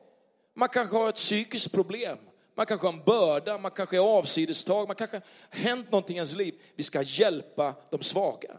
[0.54, 2.18] Man kanske har ett psykiskt problem,
[2.54, 6.18] man kanske har en börda, man kanske är avsidestag, man kanske har hänt någonting i
[6.18, 6.54] ens liv.
[6.74, 8.56] Vi ska hjälpa de svaga.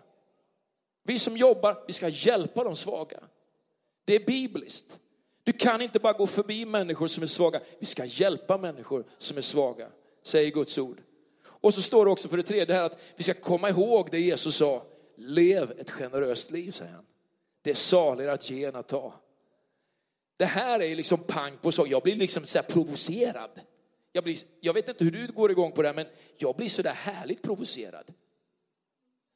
[1.04, 3.20] Vi som jobbar, vi ska hjälpa de svaga.
[4.06, 4.98] Det är bibliskt.
[5.44, 7.60] Du kan inte bara gå förbi människor som är svaga.
[7.80, 9.88] Vi ska hjälpa människor som är svaga,
[10.24, 11.02] säger Guds ord.
[11.46, 14.20] Och så står det också för det tredje här att vi ska komma ihåg det
[14.20, 14.84] Jesus sa.
[15.16, 17.06] Lev ett generöst liv, säger han.
[17.68, 19.14] Det är saligare att ge än att ta.
[20.38, 21.88] Det här är liksom pang på sak.
[21.88, 23.62] Jag blir liksom så provocerad.
[24.12, 26.70] Jag, blir, jag vet inte hur du går igång på det här, men jag blir
[26.70, 28.14] så där härligt provocerad.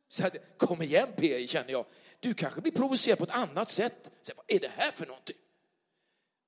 [0.08, 1.86] Så här, kom igen PI känner jag.
[2.20, 4.12] Du kanske blir provocerad på ett annat sätt.
[4.22, 5.38] Så, vad är det här för någonting?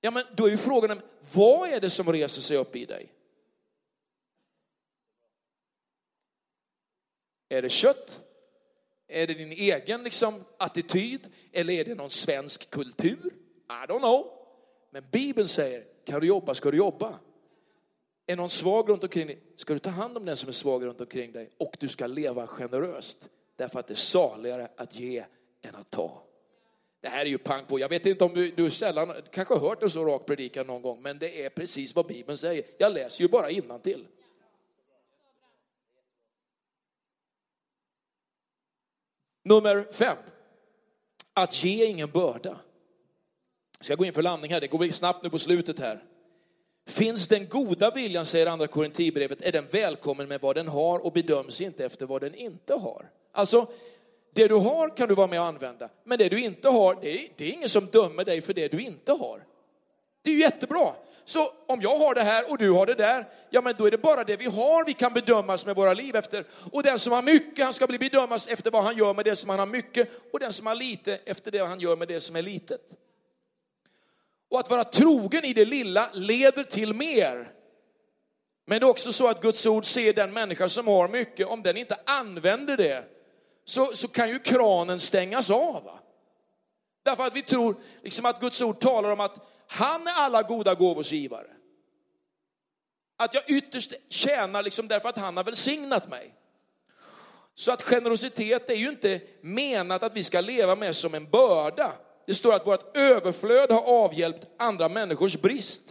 [0.01, 1.01] Ja, men då är ju frågan,
[1.33, 3.13] vad är det som reser sig upp i dig?
[7.49, 8.19] Är det kött?
[9.13, 13.34] Är det din egen liksom, attityd eller är det någon svensk kultur?
[13.69, 14.26] I don't know.
[14.91, 17.19] Men Bibeln säger, kan du jobba ska du jobba.
[18.28, 20.86] Är någon svag runt omkring dig, ska du ta hand om den som är svag
[20.86, 23.30] runt omkring dig och du ska leva generöst.
[23.56, 25.26] Därför att det är saligare att ge
[25.62, 26.23] än att ta.
[27.02, 27.80] Det här är ju pang på.
[27.80, 30.82] Jag vet inte om du, du sällan, kanske har hört en så rak predikan någon
[30.82, 32.63] gång, men det är precis vad Bibeln säger.
[32.78, 34.08] Jag läser ju bara innantill.
[39.43, 40.17] Nummer fem.
[41.34, 42.60] Att ge ingen börda.
[43.77, 46.03] Jag ska gå in för landning här, det går snabbt nu på slutet här.
[46.86, 51.13] Finns den goda viljan, säger andra korintibrevet, är den välkommen med vad den har och
[51.13, 53.10] bedöms inte efter vad den inte har.
[53.32, 53.67] Alltså,
[54.34, 57.12] det du har kan du vara med och använda, men det du inte har, det
[57.12, 59.43] är, det är ingen som dömer dig för det du inte har.
[60.21, 60.93] Det är ju jättebra.
[61.25, 63.91] Så om jag har det här och du har det där, ja men då är
[63.91, 66.45] det bara det vi har vi kan bedömas med våra liv efter.
[66.71, 69.36] Och den som har mycket, han ska bli bedömas efter vad han gör med det
[69.36, 70.09] som han har mycket.
[70.33, 72.81] Och den som har lite, efter det han gör med det som är litet.
[74.49, 77.51] Och att vara trogen i det lilla leder till mer.
[78.65, 81.63] Men det är också så att Guds ord ser den människa som har mycket, om
[81.63, 83.03] den inte använder det,
[83.65, 85.89] så, så kan ju kranen stängas av.
[87.03, 90.73] Därför att vi tror liksom att Guds ord talar om att han är alla goda
[90.73, 91.47] gåvors givare.
[93.17, 96.34] Att jag ytterst tjänar liksom därför att han har välsignat mig.
[97.56, 101.91] Så att generositet är ju inte menat att vi ska leva med som en börda.
[102.28, 105.82] Det står att vårt överflöd har avhjälpt andra människors brist.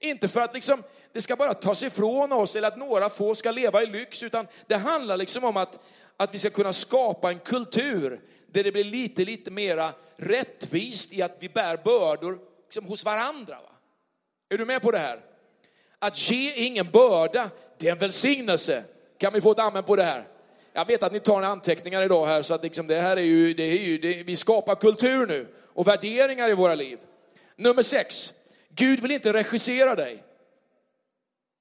[0.00, 0.82] Inte för att liksom,
[1.12, 4.46] det ska bara tas ifrån oss eller att några få ska leva i lyx, utan
[4.66, 5.80] det handlar liksom om att,
[6.16, 11.22] att vi ska kunna skapa en kultur där det blir lite, lite mera rättvist i
[11.22, 13.54] att vi bär bördor liksom hos varandra.
[13.54, 13.72] Va?
[14.48, 15.20] Är du med på det här?
[15.98, 18.84] Att ge ingen börda, det är en välsignelse.
[19.18, 20.28] Kan vi få ett amen på det här?
[20.72, 23.54] Jag vet att ni tar anteckningar idag här, så att liksom det här är ju,
[23.54, 26.98] det är ju det, vi skapar kultur nu och värderingar i våra liv.
[27.56, 28.32] Nummer sex,
[28.68, 30.22] Gud vill inte regissera dig.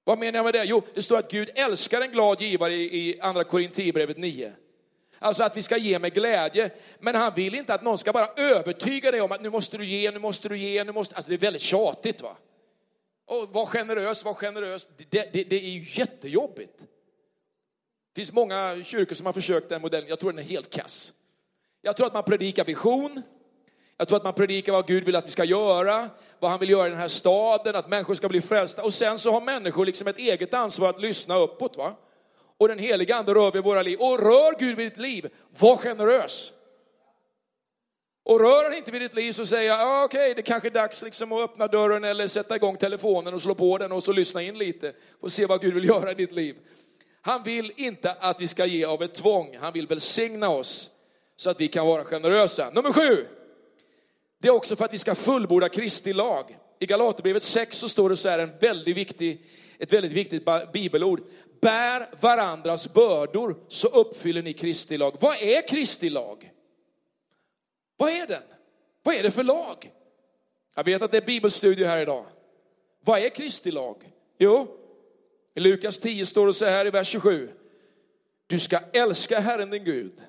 [0.04, 0.64] Vad menar jag med det?
[0.64, 4.54] Jo, det står att Gud älskar en glad givare i, i andra Korinthierbrevet 9.
[5.20, 6.70] Alltså att vi ska ge med glädje.
[7.00, 9.86] Men han vill inte att någon ska bara övertyga dig om att nu måste du
[9.86, 11.16] ge, nu måste du ge, nu måste...
[11.16, 12.38] Alltså det är väldigt tjatigt va.
[13.26, 14.88] Och var generös, var generös.
[14.98, 16.78] Det, det, det är ju jättejobbigt.
[16.78, 20.10] Det finns många kyrkor som har försökt den modellen.
[20.10, 21.14] Jag tror den är helt kass.
[21.82, 23.22] Jag tror att man predikar vision.
[23.98, 26.70] Jag tror att man predikar vad Gud vill att vi ska göra, vad han vill
[26.70, 28.84] göra i den här staden, att människor ska bli frälsta.
[28.84, 31.78] Och sen så har människor liksom ett eget ansvar att lyssna uppåt.
[31.78, 31.94] Va?
[32.58, 34.00] Och den heliga ande rör vid våra liv.
[34.00, 36.52] Och rör Gud vid ditt liv, var generös.
[38.26, 40.70] Och rör han inte vid ditt liv så säger jag, ah, okej, okay, det kanske
[40.70, 44.04] är dags liksom att öppna dörren eller sätta igång telefonen och slå på den och
[44.04, 46.56] så lyssna in lite och se vad Gud vill göra i ditt liv.
[47.22, 50.90] Han vill inte att vi ska ge av ett tvång, han vill välsigna oss
[51.36, 52.70] så att vi kan vara generösa.
[52.70, 53.28] Nummer sju,
[54.42, 56.58] det är också för att vi ska fullborda Kristi lag.
[56.80, 59.46] I Galaterbrevet 6 så står det så här en väldigt viktig,
[59.80, 61.22] ett väldigt viktigt bibelord.
[61.62, 65.16] Bär varandras bördor så uppfyller ni Kristi lag.
[65.20, 66.52] Vad är Kristi lag?
[67.98, 68.44] Vad är den?
[69.04, 69.92] Vad är det för lag?
[70.76, 72.26] Jag vet att det är bibelstudier här idag.
[73.04, 74.12] Vad är Kristi lag?
[74.38, 74.68] Jo,
[75.56, 77.50] i Lukas 10 står det så här i vers 27.
[78.48, 80.22] Du ska älska Herren din Gud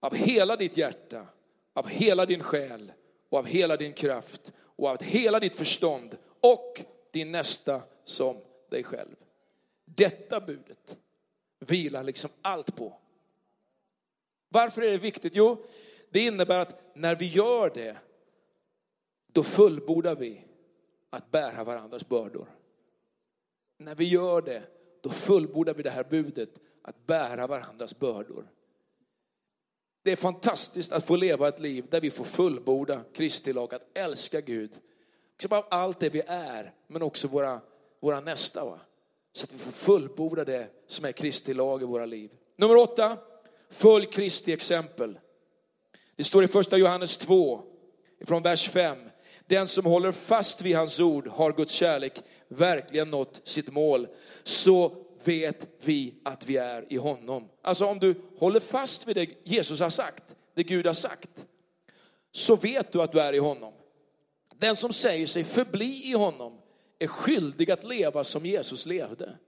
[0.00, 1.26] av hela ditt hjärta,
[1.74, 2.92] av hela din själ
[3.30, 6.80] och av hela din kraft och av hela ditt förstånd och
[7.12, 8.36] din nästa som
[8.70, 9.16] dig själv.
[9.84, 10.98] Detta budet
[11.58, 12.98] vilar liksom allt på.
[14.48, 15.32] Varför är det viktigt?
[15.36, 15.64] Jo,
[16.10, 17.96] det innebär att när vi gör det,
[19.32, 20.44] då fullbordar vi
[21.10, 22.48] att bära varandras bördor.
[23.78, 24.62] När vi gör det,
[25.00, 26.50] då fullbordar vi det här budet
[26.82, 28.50] att bära varandras bördor.
[30.02, 33.98] Det är fantastiskt att få leva ett liv där vi får fullborda Kristi lag, att
[33.98, 34.70] älska Gud.
[35.32, 37.60] Liksom av allt det vi är, men också våra,
[38.00, 38.64] våra nästa.
[38.64, 38.80] Va?
[39.32, 42.30] Så att vi får fullborda det som är Kristi lag i våra liv.
[42.56, 43.16] Nummer åtta,
[43.70, 45.18] följ Kristi exempel.
[46.16, 47.62] Det står i första Johannes 2,
[48.24, 48.98] från vers 5.
[49.46, 54.06] Den som håller fast vid hans ord har Guds kärlek verkligen nått sitt mål.
[54.44, 54.92] Så
[55.24, 57.48] vet vi att vi är i honom.
[57.62, 61.30] Alltså om du håller fast vid det Jesus har sagt, det Gud har sagt,
[62.32, 63.72] så vet du att du är i honom.
[64.58, 66.59] Den som säger sig förbli i honom
[67.00, 69.38] är skyldig att leva som Jesus levde.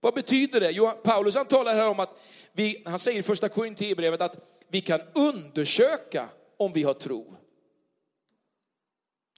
[0.00, 0.70] Vad betyder det?
[0.70, 2.20] Jo, Paulus han talar här om att
[2.52, 7.36] vi, han säger i första Korinthierbrevet att vi kan undersöka om vi har tro.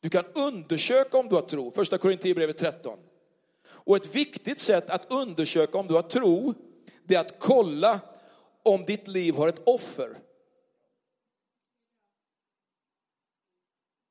[0.01, 2.99] Du kan undersöka om du har tro, första Korinthierbrevet 13.
[3.69, 6.55] Och ett viktigt sätt att undersöka om du har tro,
[7.05, 8.01] det är att kolla
[8.63, 10.19] om ditt liv har ett offer.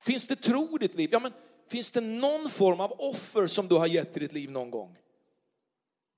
[0.02, 1.10] Finns det tro i ditt liv?
[1.12, 1.32] Ja, men
[1.68, 4.98] finns det någon form av offer som du har gett i ditt liv någon gång?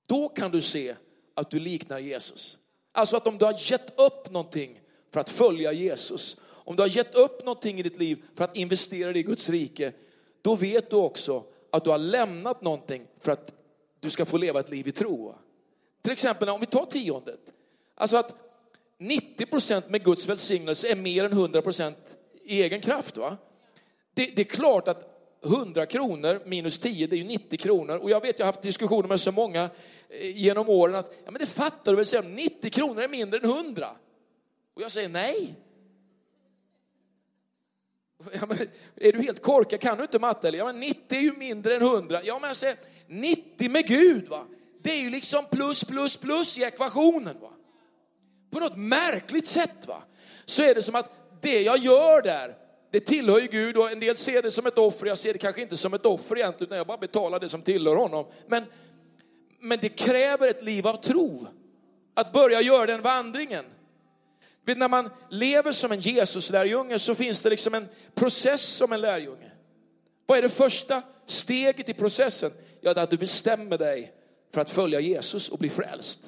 [0.06, 0.96] Då kan du se
[1.34, 2.58] att du liknar Jesus.
[2.92, 4.80] Alltså att om du har gett upp någonting
[5.12, 8.56] för att följa Jesus, om du har gett upp någonting i ditt liv för att
[8.56, 9.92] investera i Guds rike,
[10.42, 13.52] då vet du också att du har lämnat någonting för att
[14.00, 15.34] du ska få leva ett liv i tro.
[16.02, 17.40] Till exempel om vi tar tiondet.
[17.94, 18.34] Alltså att
[18.98, 21.98] 90 procent med Guds välsignelse är mer än 100 procent
[22.44, 23.16] i egen kraft.
[23.16, 23.36] Va?
[24.14, 27.96] Det, det, är klart att 100 kronor minus 10, det är ju 90 kronor.
[27.96, 29.70] Och jag vet, jag har haft diskussioner med så många
[30.08, 33.44] eh, genom åren att, ja men det fattar du väl, 90 kronor är mindre än
[33.44, 33.88] 100.
[34.74, 35.54] Och jag säger nej.
[38.32, 38.58] Ja, men,
[38.96, 39.80] är du helt korkad?
[39.80, 40.48] Kan du inte matte?
[40.48, 40.58] eller?
[40.58, 42.20] Ja, men 90 är ju mindre än 100.
[42.24, 44.44] Ja, men jag säger 90 med Gud, va?
[44.82, 47.40] det är ju liksom plus, plus, plus i ekvationen.
[47.40, 47.50] Va?
[48.50, 50.02] På något märkligt sätt va?
[50.44, 52.56] så är det som att det jag gör där,
[52.90, 55.06] det tillhör ju Gud och en del ser det som ett offer.
[55.06, 57.62] Jag ser det kanske inte som ett offer egentligen, utan jag bara betalar det som
[57.62, 58.26] tillhör honom.
[58.46, 58.64] Men,
[59.60, 61.46] men det kräver ett liv av tro.
[62.14, 63.64] Att börja göra den vandringen.
[64.64, 69.00] Vet, när man lever som en Jesus-lärjunge så finns det liksom en process som en
[69.00, 69.50] lärjunge.
[70.26, 72.52] Vad är det första steget i processen?
[72.80, 74.12] Ja, det är att du bestämmer dig
[74.54, 76.20] för att följa Jesus och bli frälst.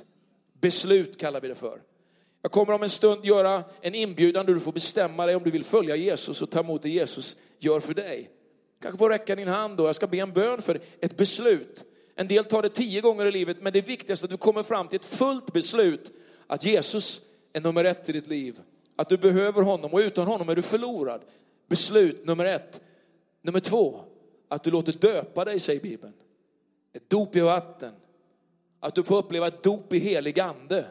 [0.61, 1.81] Beslut kallar vi det för.
[2.43, 5.51] Jag kommer om en stund göra en inbjudan där du får bestämma dig om du
[5.51, 8.31] vill följa Jesus och ta emot det Jesus gör för dig.
[8.83, 11.85] Kanske får räcka din hand och jag ska be en bön för ett beslut.
[12.15, 14.63] En del tar det tio gånger i livet, men det viktigaste är att du kommer
[14.63, 16.13] fram till ett fullt beslut
[16.47, 17.21] att Jesus
[17.53, 18.61] är nummer ett i ditt liv.
[18.97, 21.21] Att du behöver honom och utan honom är du förlorad.
[21.69, 22.81] Beslut nummer ett.
[23.43, 24.01] Nummer två,
[24.49, 26.13] att du låter döpa dig, säger Bibeln.
[26.93, 27.93] Ett dop i vatten.
[28.81, 30.87] Att du får uppleva ett dop i helig ande.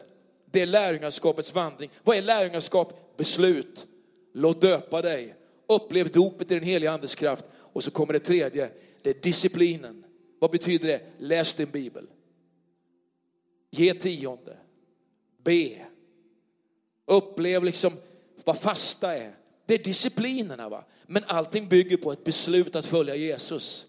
[0.50, 1.90] Det är lärjungaskapets vandring.
[2.04, 3.16] Vad är lärjungaskap?
[3.16, 3.86] Beslut.
[4.32, 5.34] Låt döpa dig.
[5.68, 7.44] Upplev dopet i den heliga andes kraft.
[7.72, 8.70] Och så kommer det tredje,
[9.02, 10.04] det är disciplinen.
[10.38, 11.02] Vad betyder det?
[11.18, 12.06] Läs din bibel.
[13.70, 14.56] Ge tionde.
[15.44, 15.86] Be.
[17.06, 17.92] Upplev liksom
[18.44, 19.34] vad fasta är.
[19.66, 20.84] Det är disciplinerna va.
[21.06, 23.86] Men allting bygger på ett beslut att följa Jesus.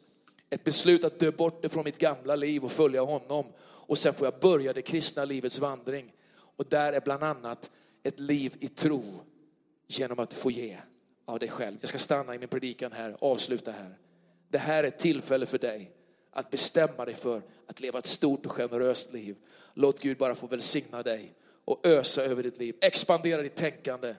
[0.49, 3.45] Ett beslut att dö bort ifrån mitt gamla liv och följa honom.
[3.62, 6.14] Och sen får jag börja det kristna livets vandring.
[6.62, 7.72] Och där är bland annat
[8.03, 9.03] ett liv i tro
[9.88, 10.78] genom att få ge
[11.26, 11.78] av dig själv.
[11.80, 13.97] Jag ska stanna i min predikan här, avsluta här.
[14.49, 15.91] Det här är ett tillfälle för dig
[16.32, 19.36] att bestämma dig för att leva ett stort och generöst liv.
[19.74, 21.34] Låt Gud bara få välsigna dig
[21.66, 22.76] och ösa över ditt liv.
[22.82, 24.16] Expandera ditt tänkande.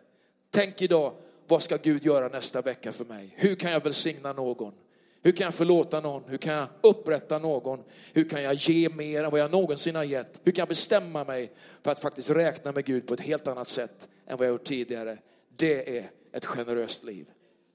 [0.51, 1.13] Tänk idag,
[1.47, 3.35] vad ska Gud göra nästa vecka för mig?
[3.37, 4.75] Hur kan jag välsigna någon?
[5.23, 6.23] Hur kan jag förlåta någon?
[6.27, 7.83] Hur kan jag upprätta någon?
[8.13, 10.41] Hur kan jag ge mer än vad jag någonsin har gett?
[10.45, 11.53] Hur kan jag bestämma mig
[11.83, 14.65] för att faktiskt räkna med Gud på ett helt annat sätt än vad jag gjort
[14.65, 15.19] tidigare?
[15.57, 17.31] Det är ett generöst liv.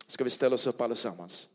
[0.07, 1.47] Ska vi ställa oss upp allesammans?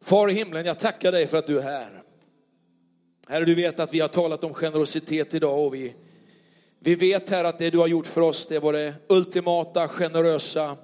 [0.00, 2.02] Far i himlen, jag tackar dig för att du är här.
[3.28, 5.94] Herre, du vet att vi har talat om generositet idag och vi,
[6.84, 10.76] vi vet här att det du har gjort för oss, det var det ultimata, generösa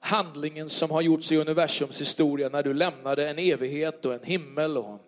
[0.00, 4.76] handlingen som har gjorts i universums historia när du lämnade en evighet och en himmel
[4.76, 4.98] och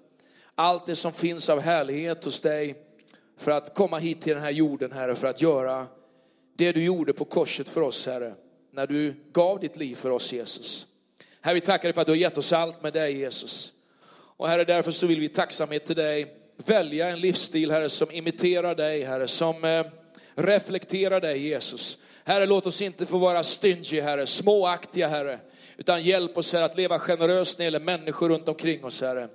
[0.54, 2.74] allt det som finns av härlighet hos dig
[3.38, 5.86] för att komma hit till den här jorden, Herre, för att göra
[6.56, 8.34] det du gjorde på korset för oss, Herre,
[8.72, 10.86] när du gav ditt liv för oss, Jesus.
[11.40, 13.72] Herre, vi tackar dig för att du har gett oss allt med dig, Jesus.
[14.36, 18.74] Och Herre, därför så vill vi tacksamhet till dig välja en livsstil, Herre, som imiterar
[18.74, 19.86] dig, Herre, som eh,
[20.34, 21.98] reflekterar dig, Jesus.
[22.24, 25.38] Herre, låt oss inte få vara stingy, Herre, småaktiga, Herre,
[25.76, 29.28] utan hjälp oss, Herre, att leva generöst när det gäller människor runt omkring oss, Herre.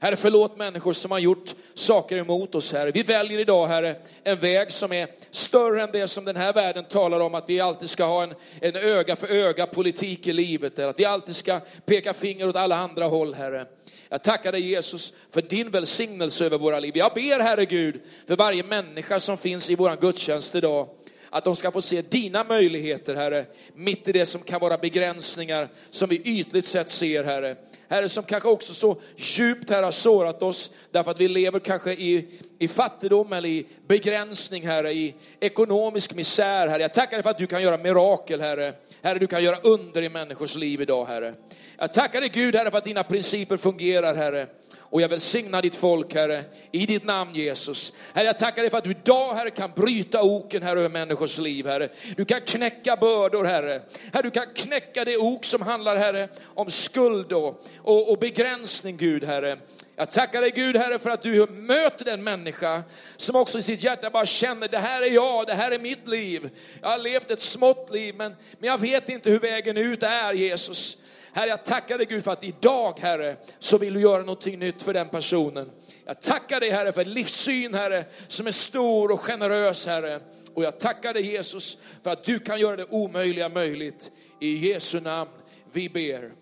[0.00, 2.90] Herre, förlåt människor som har gjort saker emot oss, Herre.
[2.90, 6.84] Vi väljer idag, Herre, en väg som är större än det som den här världen
[6.84, 10.78] talar om, att vi alltid ska ha en, en öga för öga politik i livet,
[10.78, 13.66] eller att vi alltid ska peka finger åt alla andra håll, Herre.
[14.08, 16.96] Jag tackar dig Jesus för din välsignelse över våra liv.
[16.96, 20.88] Jag ber Herre Gud för varje människa som finns i våran gudstjänst idag
[21.30, 25.68] att de ska få se dina möjligheter, Herre, mitt i det som kan vara begränsningar
[25.90, 27.56] som vi ytligt sett ser, Herre.
[27.88, 31.92] Herre, som kanske också så djupt här har sårat oss därför att vi lever kanske
[31.92, 32.28] i,
[32.58, 36.82] i fattigdom eller i begränsning, Herre, i ekonomisk misär, Herre.
[36.82, 38.72] Jag tackar dig för att du kan göra mirakel, Herre.
[39.02, 41.34] Herre, du kan göra under i människors liv idag, Herre.
[41.80, 44.46] Jag tackar dig Gud, Herre, för att dina principer fungerar, Herre.
[44.78, 47.92] Och jag välsignar ditt folk, Herre, i ditt namn Jesus.
[48.14, 51.38] Herre, jag tackar dig för att du idag, Herre, kan bryta oken, Herre, över människors
[51.38, 51.88] liv, Herre.
[52.16, 53.82] Du kan knäcka bördor, Herre.
[54.12, 58.96] Herre, du kan knäcka det ok som handlar, Herre, om skuld och, och, och begränsning,
[58.96, 59.58] Gud, Herre.
[60.00, 62.82] Jag tackar dig Gud Herre för att du möter den människa
[63.16, 66.08] som också i sitt hjärta bara känner det här är jag, det här är mitt
[66.08, 66.50] liv.
[66.82, 70.34] Jag har levt ett smått liv men, men jag vet inte hur vägen ut är
[70.34, 70.96] Jesus.
[71.32, 74.82] Herre, jag tackar dig Gud för att idag, Herre, så vill du göra någonting nytt
[74.82, 75.70] för den personen.
[76.04, 80.20] Jag tackar dig Herre för livssyn, Herre, som är stor och generös, Herre.
[80.54, 84.10] Och jag tackar dig Jesus för att du kan göra det omöjliga möjligt.
[84.40, 85.30] I Jesu namn
[85.72, 86.32] vi ber.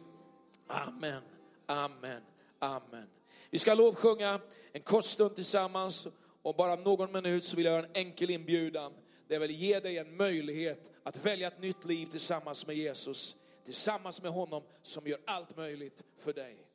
[0.68, 1.22] Amen,
[1.66, 2.20] amen,
[2.60, 3.15] amen.
[3.56, 4.40] Vi ska lovsjunga
[4.72, 6.06] en kort stund tillsammans
[6.42, 8.92] och bara någon minut så vill jag göra en enkel inbjudan.
[9.28, 14.22] Det vill ge dig en möjlighet att välja ett nytt liv tillsammans med Jesus tillsammans
[14.22, 16.65] med honom som gör allt möjligt för dig.